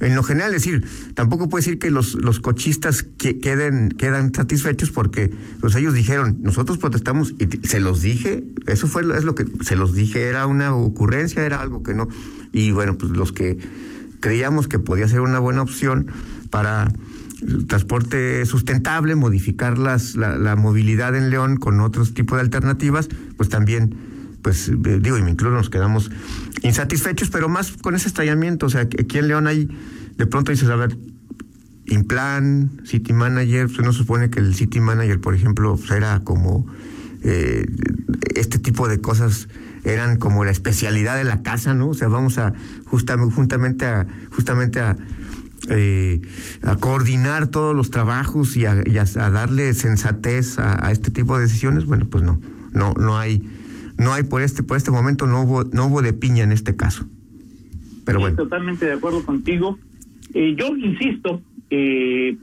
en 0.00 0.14
lo 0.14 0.22
general, 0.22 0.54
es 0.54 0.64
decir, 0.64 0.84
tampoco 1.14 1.48
puede 1.48 1.64
decir 1.64 1.78
que 1.78 1.90
los, 1.90 2.14
los 2.14 2.38
cochistas 2.38 3.02
que 3.02 3.40
queden, 3.40 3.90
quedan 3.90 4.32
satisfechos 4.32 4.90
porque 4.90 5.32
pues 5.60 5.74
ellos 5.74 5.94
dijeron, 5.94 6.38
nosotros 6.40 6.78
protestamos 6.78 7.34
y 7.38 7.66
se 7.66 7.80
los 7.80 8.00
dije, 8.00 8.44
eso 8.66 8.86
fue 8.86 9.02
es 9.16 9.24
lo 9.24 9.34
que 9.34 9.44
se 9.62 9.74
los 9.74 9.94
dije, 9.94 10.28
era 10.28 10.46
una 10.46 10.74
ocurrencia, 10.74 11.44
era 11.44 11.60
algo 11.60 11.82
que 11.82 11.94
no. 11.94 12.08
Y 12.52 12.70
bueno, 12.70 12.96
pues 12.96 13.12
los 13.12 13.32
que 13.32 13.58
creíamos 14.20 14.68
que 14.68 14.78
podía 14.78 15.08
ser 15.08 15.20
una 15.20 15.40
buena 15.40 15.62
opción 15.62 16.06
para 16.50 16.92
transporte 17.66 18.46
sustentable, 18.46 19.16
modificar 19.16 19.78
las, 19.78 20.14
la, 20.14 20.38
la 20.38 20.56
movilidad 20.56 21.16
en 21.16 21.30
León 21.30 21.56
con 21.56 21.80
otros 21.80 22.14
tipos 22.14 22.36
de 22.38 22.42
alternativas, 22.42 23.08
pues 23.36 23.48
también 23.48 24.07
pues 24.42 24.68
eh, 24.68 24.98
digo, 25.00 25.18
y 25.18 25.22
me 25.22 25.34
nos 25.34 25.70
quedamos 25.70 26.10
insatisfechos, 26.62 27.30
pero 27.30 27.48
más 27.48 27.72
con 27.72 27.94
ese 27.94 28.08
estallamiento, 28.08 28.66
o 28.66 28.70
sea, 28.70 28.82
aquí 28.82 29.18
en 29.18 29.28
León 29.28 29.46
hay, 29.46 29.68
de 30.16 30.26
pronto 30.26 30.52
dices, 30.52 30.68
a 30.68 30.76
ver, 30.76 30.96
Implan, 31.86 32.82
City 32.84 33.12
Manager, 33.12 33.66
pues 33.66 33.80
no 33.80 33.92
supone 33.92 34.30
que 34.30 34.40
el 34.40 34.54
City 34.54 34.80
Manager, 34.80 35.20
por 35.20 35.34
ejemplo, 35.34 35.76
pues, 35.76 35.90
era 35.90 36.20
como 36.20 36.66
eh, 37.22 37.66
este 38.34 38.58
tipo 38.58 38.88
de 38.88 39.00
cosas 39.00 39.48
eran 39.84 40.16
como 40.16 40.44
la 40.44 40.50
especialidad 40.50 41.16
de 41.16 41.24
la 41.24 41.42
casa, 41.42 41.72
¿no? 41.74 41.88
O 41.88 41.94
sea, 41.94 42.08
vamos 42.08 42.38
a 42.38 42.52
justamente, 42.84 43.86
a, 43.86 44.06
justamente 44.30 44.80
a, 44.80 44.96
eh, 45.70 46.20
a 46.62 46.76
coordinar 46.76 47.46
todos 47.46 47.74
los 47.74 47.90
trabajos 47.90 48.56
y 48.56 48.66
a, 48.66 48.72
a, 48.72 49.30
darle 49.30 49.72
sensatez 49.74 50.58
a, 50.58 50.86
a, 50.86 50.92
este 50.92 51.10
tipo 51.10 51.36
de 51.36 51.44
decisiones. 51.44 51.86
Bueno, 51.86 52.06
pues 52.10 52.22
no, 52.22 52.40
no, 52.72 52.92
no 52.94 53.18
hay 53.18 53.48
no 53.98 54.12
hay 54.12 54.22
por 54.22 54.42
este 54.42 54.62
por 54.62 54.76
este 54.76 54.90
momento 54.90 55.26
no 55.26 55.42
hubo 55.42 55.64
no 55.64 55.86
hubo 55.86 56.02
de 56.02 56.12
piña 56.12 56.44
en 56.44 56.52
este 56.52 56.76
caso. 56.76 57.06
Pero 58.04 58.20
bueno. 58.20 58.36
Totalmente 58.36 58.86
de 58.86 58.92
acuerdo 58.92 59.22
contigo. 59.24 59.78
Eh, 60.32 60.56
yo 60.58 60.74
insisto, 60.76 61.42
eh, 61.68 62.36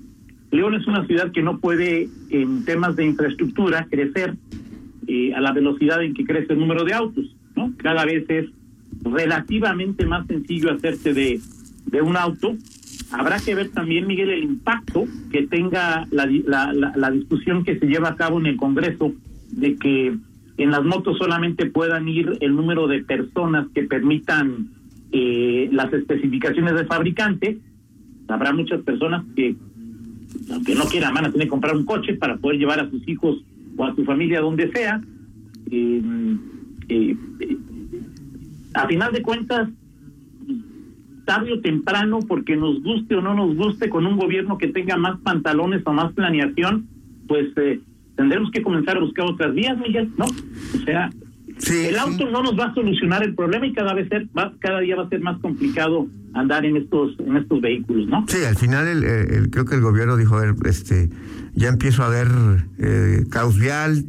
León 0.51 0.75
es 0.75 0.85
una 0.85 1.05
ciudad 1.07 1.31
que 1.31 1.41
no 1.41 1.59
puede 1.59 2.07
en 2.29 2.65
temas 2.65 2.95
de 2.95 3.05
infraestructura 3.05 3.87
crecer 3.89 4.35
eh, 5.07 5.33
a 5.33 5.41
la 5.41 5.53
velocidad 5.53 6.03
en 6.03 6.13
que 6.13 6.25
crece 6.25 6.53
el 6.53 6.59
número 6.59 6.83
de 6.83 6.93
autos, 6.93 7.35
¿no? 7.55 7.73
Cada 7.77 8.05
vez 8.05 8.25
es 8.29 8.45
relativamente 9.03 10.05
más 10.05 10.27
sencillo 10.27 10.71
hacerse 10.71 11.13
de, 11.13 11.39
de 11.87 12.01
un 12.01 12.17
auto. 12.17 12.55
Habrá 13.11 13.39
que 13.39 13.55
ver 13.55 13.69
también, 13.69 14.07
Miguel, 14.07 14.29
el 14.29 14.43
impacto 14.43 15.05
que 15.31 15.47
tenga 15.47 16.07
la, 16.11 16.25
la, 16.25 16.73
la 16.73 17.11
discusión 17.11 17.63
que 17.63 17.79
se 17.79 17.85
lleva 17.85 18.09
a 18.09 18.15
cabo 18.15 18.39
en 18.39 18.47
el 18.47 18.57
Congreso 18.57 19.13
de 19.51 19.75
que 19.75 20.15
en 20.57 20.71
las 20.71 20.83
motos 20.83 21.17
solamente 21.17 21.65
puedan 21.65 22.07
ir 22.07 22.37
el 22.39 22.55
número 22.55 22.87
de 22.87 23.03
personas 23.03 23.67
que 23.73 23.83
permitan 23.83 24.69
eh, 25.11 25.69
las 25.71 25.91
especificaciones 25.93 26.75
del 26.75 26.87
fabricante. 26.87 27.57
Habrá 28.27 28.53
muchas 28.53 28.81
personas 28.81 29.25
que, 29.35 29.55
aunque 30.51 30.75
no 30.75 30.85
quieran, 30.85 31.13
van 31.13 31.25
a 31.25 31.31
tener 31.31 31.47
que 31.47 31.51
comprar 31.51 31.75
un 31.75 31.85
coche 31.85 32.13
para 32.15 32.37
poder 32.37 32.57
llevar 32.57 32.79
a 32.79 32.89
sus 32.89 33.05
hijos 33.07 33.43
o 33.75 33.85
a 33.85 33.95
su 33.95 34.05
familia 34.05 34.39
donde 34.39 34.71
sea. 34.71 35.01
Eh, 35.69 36.01
eh, 36.89 37.17
a 38.73 38.87
final 38.87 39.11
de 39.13 39.21
cuentas, 39.21 39.69
tarde 41.25 41.53
o 41.53 41.59
temprano, 41.59 42.19
porque 42.27 42.55
nos 42.55 42.81
guste 42.81 43.15
o 43.15 43.21
no 43.21 43.33
nos 43.33 43.55
guste, 43.55 43.89
con 43.89 44.05
un 44.05 44.17
gobierno 44.17 44.57
que 44.57 44.67
tenga 44.67 44.95
más 44.95 45.19
pantalones 45.21 45.81
o 45.85 45.93
más 45.93 46.13
planeación, 46.13 46.87
pues 47.27 47.47
eh, 47.57 47.81
tendremos 48.15 48.51
que 48.51 48.61
comenzar 48.61 48.97
a 48.97 49.01
buscar 49.01 49.25
otras 49.25 49.53
vías, 49.53 49.77
Miguel, 49.77 50.11
¿no? 50.17 50.25
O 50.25 50.85
sea, 50.85 51.09
el 51.67 51.97
auto 51.97 52.29
no 52.29 52.43
nos 52.43 52.57
va 52.57 52.65
a 52.65 52.73
solucionar 52.73 53.23
el 53.23 53.33
problema 53.33 53.65
y 53.65 53.73
cada 53.73 53.93
vez 53.93 54.09
ser, 54.09 54.27
va, 54.37 54.53
cada 54.59 54.79
día 54.79 54.95
va 54.95 55.03
a 55.03 55.09
ser 55.09 55.21
más 55.21 55.39
complicado 55.39 56.07
andar 56.33 56.65
en 56.65 56.75
estos 56.75 57.17
en 57.19 57.37
estos 57.37 57.61
vehículos, 57.61 58.07
¿no? 58.07 58.25
Sí, 58.27 58.43
al 58.43 58.57
final 58.57 58.87
el, 58.87 59.49
creo 59.49 59.65
que 59.65 59.75
el 59.75 59.81
gobierno 59.81 60.17
dijo, 60.17 60.35
a 60.35 60.41
ver, 60.41 60.55
este, 60.65 61.09
ya 61.53 61.69
empiezo 61.69 62.03
a 62.03 62.09
ver 62.09 62.27
eh, 62.77 63.23
caos 63.29 63.57
vial, 63.57 64.05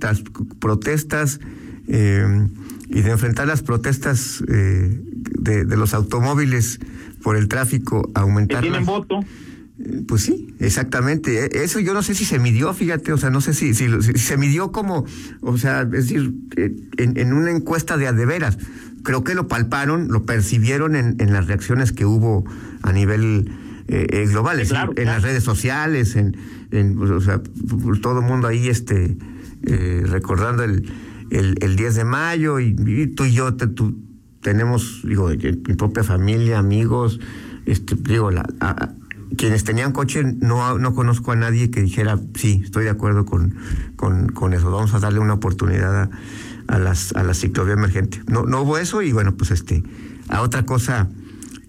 protestas 0.59 1.41
eh, 1.87 2.49
y 2.89 3.01
de 3.01 3.11
enfrentar 3.11 3.47
las 3.47 3.63
protestas 3.63 4.43
eh, 4.49 5.01
de, 5.39 5.65
de, 5.65 5.77
los 5.77 5.95
automóviles 5.95 6.81
por 7.23 7.37
el 7.37 7.47
tráfico, 7.49 8.11
aumentar. 8.15 8.63
Que 8.63 8.71
tienen 8.71 8.87
voto. 8.87 9.21
Pues 10.09 10.23
sí, 10.23 10.54
exactamente. 10.59 11.45
E, 11.45 11.64
eso 11.64 11.80
yo 11.80 11.92
no 11.92 12.02
sé 12.02 12.14
si 12.14 12.25
se 12.25 12.38
midió, 12.38 12.73
fíjate, 12.73 13.12
o 13.12 13.18
sea, 13.18 13.28
no 13.28 13.42
sé 13.42 13.52
si, 13.52 13.75
si, 13.75 13.88
se 14.00 14.37
midió 14.38 14.73
como, 14.73 15.04
o 15.42 15.59
sea, 15.59 15.83
es 15.83 15.90
decir, 15.90 16.33
eh, 16.56 16.75
en, 16.97 17.33
una 17.33 17.50
encuesta 17.50 17.97
de 17.97 18.06
adeveras. 18.06 18.59
Creo 19.02 19.23
que 19.23 19.35
lo 19.35 19.49
palparon, 19.49 20.09
lo 20.09 20.25
percibieron 20.25 20.97
en, 20.97 21.16
en 21.21 21.33
las 21.33 21.47
reacciones 21.47 21.92
que 21.92 22.06
hubo 22.06 22.45
a 22.83 22.92
nivel 22.92 23.52
eh, 23.88 24.06
eh 24.11 24.26
global, 24.26 24.61
en 24.61 25.04
las 25.04 25.23
redes 25.23 25.45
sociales, 25.45 26.16
en, 26.16 26.37
en 26.71 26.99
o 26.99 27.21
sea, 27.21 27.40
todo 28.00 28.21
el 28.21 28.25
mundo 28.25 28.49
ahí 28.49 28.68
este, 28.68 29.16
eh, 29.64 30.02
recordando 30.06 30.64
el, 30.64 30.90
el, 31.30 31.56
el, 31.61 31.76
10 31.76 31.95
de 31.95 32.04
mayo 32.04 32.59
y, 32.59 32.75
tú 33.14 33.26
y 33.26 33.33
yo 33.33 33.54
tú, 33.54 33.97
tenemos, 34.40 35.02
digo, 35.04 35.28
mi 35.28 35.75
propia 35.75 36.02
familia, 36.02 36.59
amigos, 36.59 37.21
este, 37.66 37.95
digo, 37.95 38.30
la 38.30 38.45
quienes 39.37 39.64
tenían 39.64 39.93
coche, 39.93 40.23
no, 40.25 40.78
no 40.78 40.95
conozco 40.95 41.33
a 41.33 41.37
nadie 41.37 41.71
que 41.71 41.83
dijera, 41.83 42.19
sí, 42.35 42.62
estoy 42.64 42.85
de 42.85 42.90
acuerdo 42.90 43.25
con, 43.25 43.57
con, 43.97 44.52
eso, 44.52 44.71
vamos 44.71 44.95
a 44.95 44.99
darle 44.99 45.21
una 45.21 45.35
oportunidad 45.35 46.11
a, 46.66 46.78
las, 46.78 47.12
a 47.14 47.23
la 47.23 47.35
ciclovía 47.35 47.75
emergente. 47.75 48.23
No, 48.26 48.45
no 48.45 48.62
hubo 48.62 48.78
eso 48.78 49.02
y 49.02 49.12
bueno, 49.12 49.37
pues 49.37 49.50
este, 49.50 49.83
a 50.28 50.43
otra 50.43 50.64
cosa, 50.64 51.09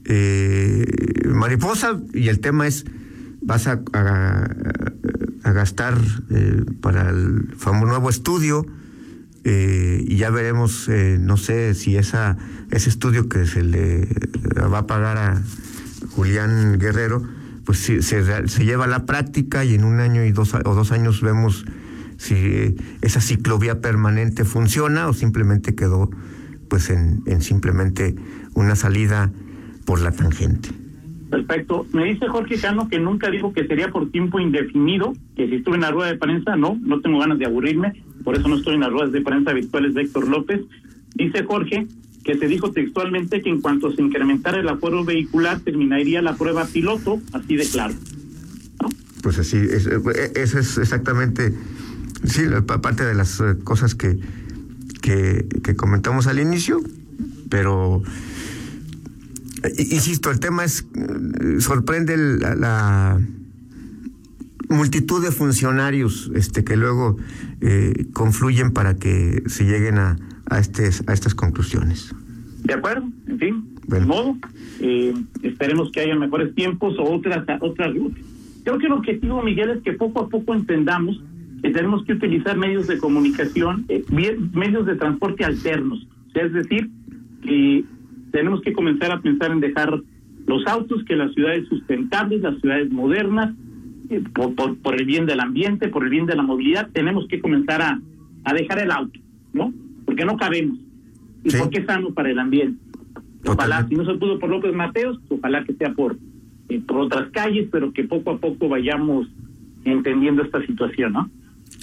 eh, 0.05 0.85
mariposa, 1.27 2.01
y 2.13 2.29
el 2.29 2.39
tema 2.39 2.67
es, 2.67 2.85
vas 3.41 3.67
a, 3.67 3.81
gastar 5.43 5.97
eh, 6.29 6.65
para 6.81 7.09
el 7.09 7.53
famoso 7.57 7.85
nuevo 7.87 8.09
estudio, 8.09 8.65
eh, 9.43 10.03
y 10.05 10.17
ya 10.17 10.29
veremos, 10.29 10.89
no 11.19 11.37
sé 11.37 11.73
si 11.73 11.95
esa, 11.95 12.37
ese 12.69 12.89
estudio 12.89 13.29
que 13.29 13.45
se 13.45 13.63
le 13.63 14.07
va 14.59 14.79
a 14.79 14.87
pagar 14.87 15.17
a 15.17 15.41
Julián 16.11 16.79
Guerrero, 16.79 17.36
pues 17.67 17.79
se, 17.79 18.01
se, 18.01 18.63
lleva 18.63 18.85
a 18.85 18.87
la 18.87 19.05
práctica 19.05 19.65
y 19.65 19.75
en 19.75 19.83
un 19.83 19.99
año 19.99 20.23
y 20.23 20.31
dos 20.31 20.53
o 20.53 20.73
dos 20.73 20.93
años 20.93 21.21
vemos 21.21 21.65
si 22.15 22.77
esa 23.01 23.19
ciclovía 23.19 23.81
permanente 23.81 24.45
funciona 24.45 25.09
o 25.09 25.13
simplemente 25.13 25.75
quedó 25.75 26.09
pues 26.69 26.89
en, 26.89 27.23
en 27.25 27.41
simplemente 27.41 28.15
una 28.53 28.77
salida 28.77 29.33
por 29.85 29.99
la 29.99 30.13
tangente. 30.13 30.69
Perfecto. 31.29 31.85
Me 31.91 32.05
dice 32.05 32.29
Jorge 32.29 32.57
Cano 32.57 32.87
que 32.87 32.99
nunca 32.99 33.29
dijo 33.29 33.51
que 33.51 33.67
sería 33.67 33.89
por 33.89 34.11
tiempo 34.11 34.39
indefinido, 34.39 35.11
que 35.35 35.49
si 35.49 35.55
estuve 35.55 35.75
en 35.75 35.81
la 35.81 35.91
rueda 35.91 36.13
de 36.13 36.17
prensa, 36.17 36.55
no, 36.55 36.79
no 36.81 37.01
tengo 37.01 37.19
ganas 37.19 37.37
de 37.37 37.47
aburrirme, 37.47 38.01
por 38.23 38.37
eso 38.37 38.47
no 38.47 38.55
estoy 38.55 38.75
en 38.75 38.79
las 38.79 38.91
ruedas 38.93 39.11
de 39.11 39.19
prensa 39.19 39.51
virtuales 39.51 39.93
de 39.93 40.03
Héctor 40.03 40.29
López. 40.29 40.61
Dice 41.15 41.43
Jorge 41.43 41.85
que 42.27 42.37
se 42.37 42.47
dijo 42.47 42.71
textualmente 42.71 43.41
que 43.41 43.49
en 43.49 43.61
cuanto 43.61 43.91
se 43.91 44.03
incrementara 44.03 44.59
el 44.59 44.69
aforo 44.69 45.03
vehicular 45.03 45.61
terminaría 45.61 46.21
la 46.21 46.35
prueba 46.35 46.65
piloto, 46.65 47.19
así 47.33 47.55
de 47.55 47.65
claro. 47.67 47.95
Pues 49.23 49.39
así, 49.39 49.57
es, 49.57 49.87
eh, 49.87 50.31
eso 50.35 50.59
es 50.59 50.77
exactamente, 50.77 51.53
sí, 52.23 52.43
parte 52.81 53.03
de 53.03 53.15
las 53.15 53.39
eh, 53.39 53.55
cosas 53.63 53.95
que, 53.95 54.19
que, 55.01 55.47
que 55.63 55.75
comentamos 55.75 56.27
al 56.27 56.39
inicio, 56.39 56.81
pero 57.49 58.03
Insisto, 59.77 60.31
el 60.31 60.39
tema 60.39 60.63
es, 60.63 60.85
eh, 60.95 61.59
sorprende 61.59 62.17
la, 62.17 63.19
multitud 64.69 65.23
de 65.23 65.31
funcionarios 65.31 66.29
este, 66.35 66.65
que 66.65 66.75
luego 66.75 67.15
eh, 67.61 68.07
confluyen 68.11 68.71
para 68.71 68.95
que 68.95 69.43
se 69.47 69.63
lleguen 69.63 69.97
a, 69.97 70.17
a, 70.49 70.59
este, 70.59 70.89
a 71.07 71.13
estas 71.13 71.35
conclusiones. 71.35 72.13
De 72.63 72.73
acuerdo, 72.73 73.07
en 73.27 73.39
fin, 73.39 73.75
de 73.87 73.99
modo, 74.01 74.37
eh, 74.81 75.13
esperemos 75.43 75.91
que 75.91 76.01
haya 76.01 76.15
mejores 76.15 76.53
tiempos 76.55 76.97
o 76.99 77.03
otras, 77.03 77.45
otras 77.61 77.95
rutas. 77.95 78.23
Creo 78.63 78.77
que 78.79 78.87
el 78.87 78.93
objetivo, 78.93 79.41
Miguel, 79.41 79.69
es 79.69 79.83
que 79.83 79.93
poco 79.93 80.21
a 80.21 80.29
poco 80.29 80.53
entendamos 80.53 81.21
que 81.61 81.69
tenemos 81.71 82.03
que 82.05 82.13
utilizar 82.13 82.57
medios 82.57 82.87
de 82.87 82.97
comunicación, 82.97 83.85
medios 84.53 84.85
de 84.85 84.95
transporte 84.95 85.43
alternos, 85.45 86.05
es 86.33 86.53
decir, 86.53 86.89
que 87.41 87.83
tenemos 88.31 88.61
que 88.61 88.73
comenzar 88.73 89.11
a 89.11 89.21
pensar 89.21 89.51
en 89.51 89.59
dejar 89.59 89.99
los 90.45 90.67
autos, 90.67 91.03
que 91.05 91.15
las 91.15 91.33
ciudades 91.33 91.67
sustentables, 91.67 92.41
las 92.41 92.59
ciudades 92.59 92.91
modernas, 92.91 93.55
eh, 94.09 94.21
por, 94.33 94.77
por, 94.77 94.95
el 94.95 95.05
bien 95.05 95.25
del 95.25 95.39
ambiente, 95.39 95.89
por 95.89 96.03
el 96.03 96.09
bien 96.09 96.25
de 96.25 96.35
la 96.35 96.43
movilidad, 96.43 96.89
tenemos 96.93 97.27
que 97.27 97.41
comenzar 97.41 97.81
a, 97.81 97.99
a 98.43 98.53
dejar 98.53 98.79
el 98.79 98.91
auto, 98.91 99.19
¿no? 99.53 99.73
Porque 100.17 100.25
no 100.25 100.37
cabemos. 100.37 100.79
¿Y 101.43 101.51
porque 101.51 101.77
es 101.77 101.85
sano 101.85 102.11
para 102.11 102.31
el 102.31 102.39
ambiente? 102.39 102.81
Ojalá, 103.45 103.87
si 103.87 103.93
no 103.93 104.03
se 104.03 104.17
pudo 104.17 104.39
por 104.39 104.49
López 104.49 104.73
Mateos, 104.73 105.19
ojalá 105.29 105.63
que 105.63 105.73
sea 105.73 105.93
por, 105.93 106.17
eh, 106.69 106.81
por 106.87 107.01
otras 107.01 107.29
calles, 107.29 107.67
pero 107.71 107.93
que 107.93 108.03
poco 108.03 108.31
a 108.31 108.39
poco 108.39 108.67
vayamos 108.67 109.27
entendiendo 109.85 110.41
esta 110.41 110.65
situación, 110.65 111.13
¿no? 111.13 111.29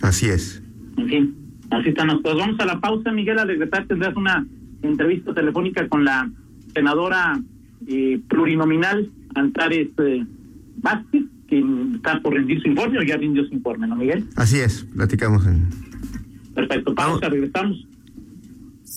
Así 0.03 0.27
es. 0.27 0.61
En 0.97 1.09
fin, 1.09 1.37
así 1.71 1.91
están 1.91 2.09
las 2.09 2.17
cosas. 2.23 2.39
Vamos 2.39 2.59
a 2.59 2.67
la 2.67 2.81
pausa, 2.81 3.13
Miguel, 3.13 3.39
al 3.39 3.47
regresar 3.47 3.87
tendrás 3.87 4.17
una 4.17 4.45
entrevista 4.83 5.33
telefónica 5.33 5.89
con 5.89 6.05
la 6.05 6.29
senadora 6.75 7.41
eh, 7.87 8.21
plurinominal 8.29 9.13
Antares 9.37 9.91
eh, 9.99 10.27
Vázquez, 10.79 11.23
que 11.47 11.65
está 11.95 12.21
por 12.21 12.35
rendir 12.35 12.61
su 12.61 12.67
informe 12.67 12.99
o 12.99 13.03
ya 13.03 13.17
rindió 13.17 13.47
su 13.47 13.55
informe, 13.55 13.87
¿no, 13.87 13.95
Miguel? 13.95 14.25
Así 14.35 14.59
es, 14.59 14.83
platicamos. 14.93 15.47
En... 15.47 15.69
Perfecto, 16.53 16.97
pausa, 16.97 17.29
regresamos. 17.29 17.87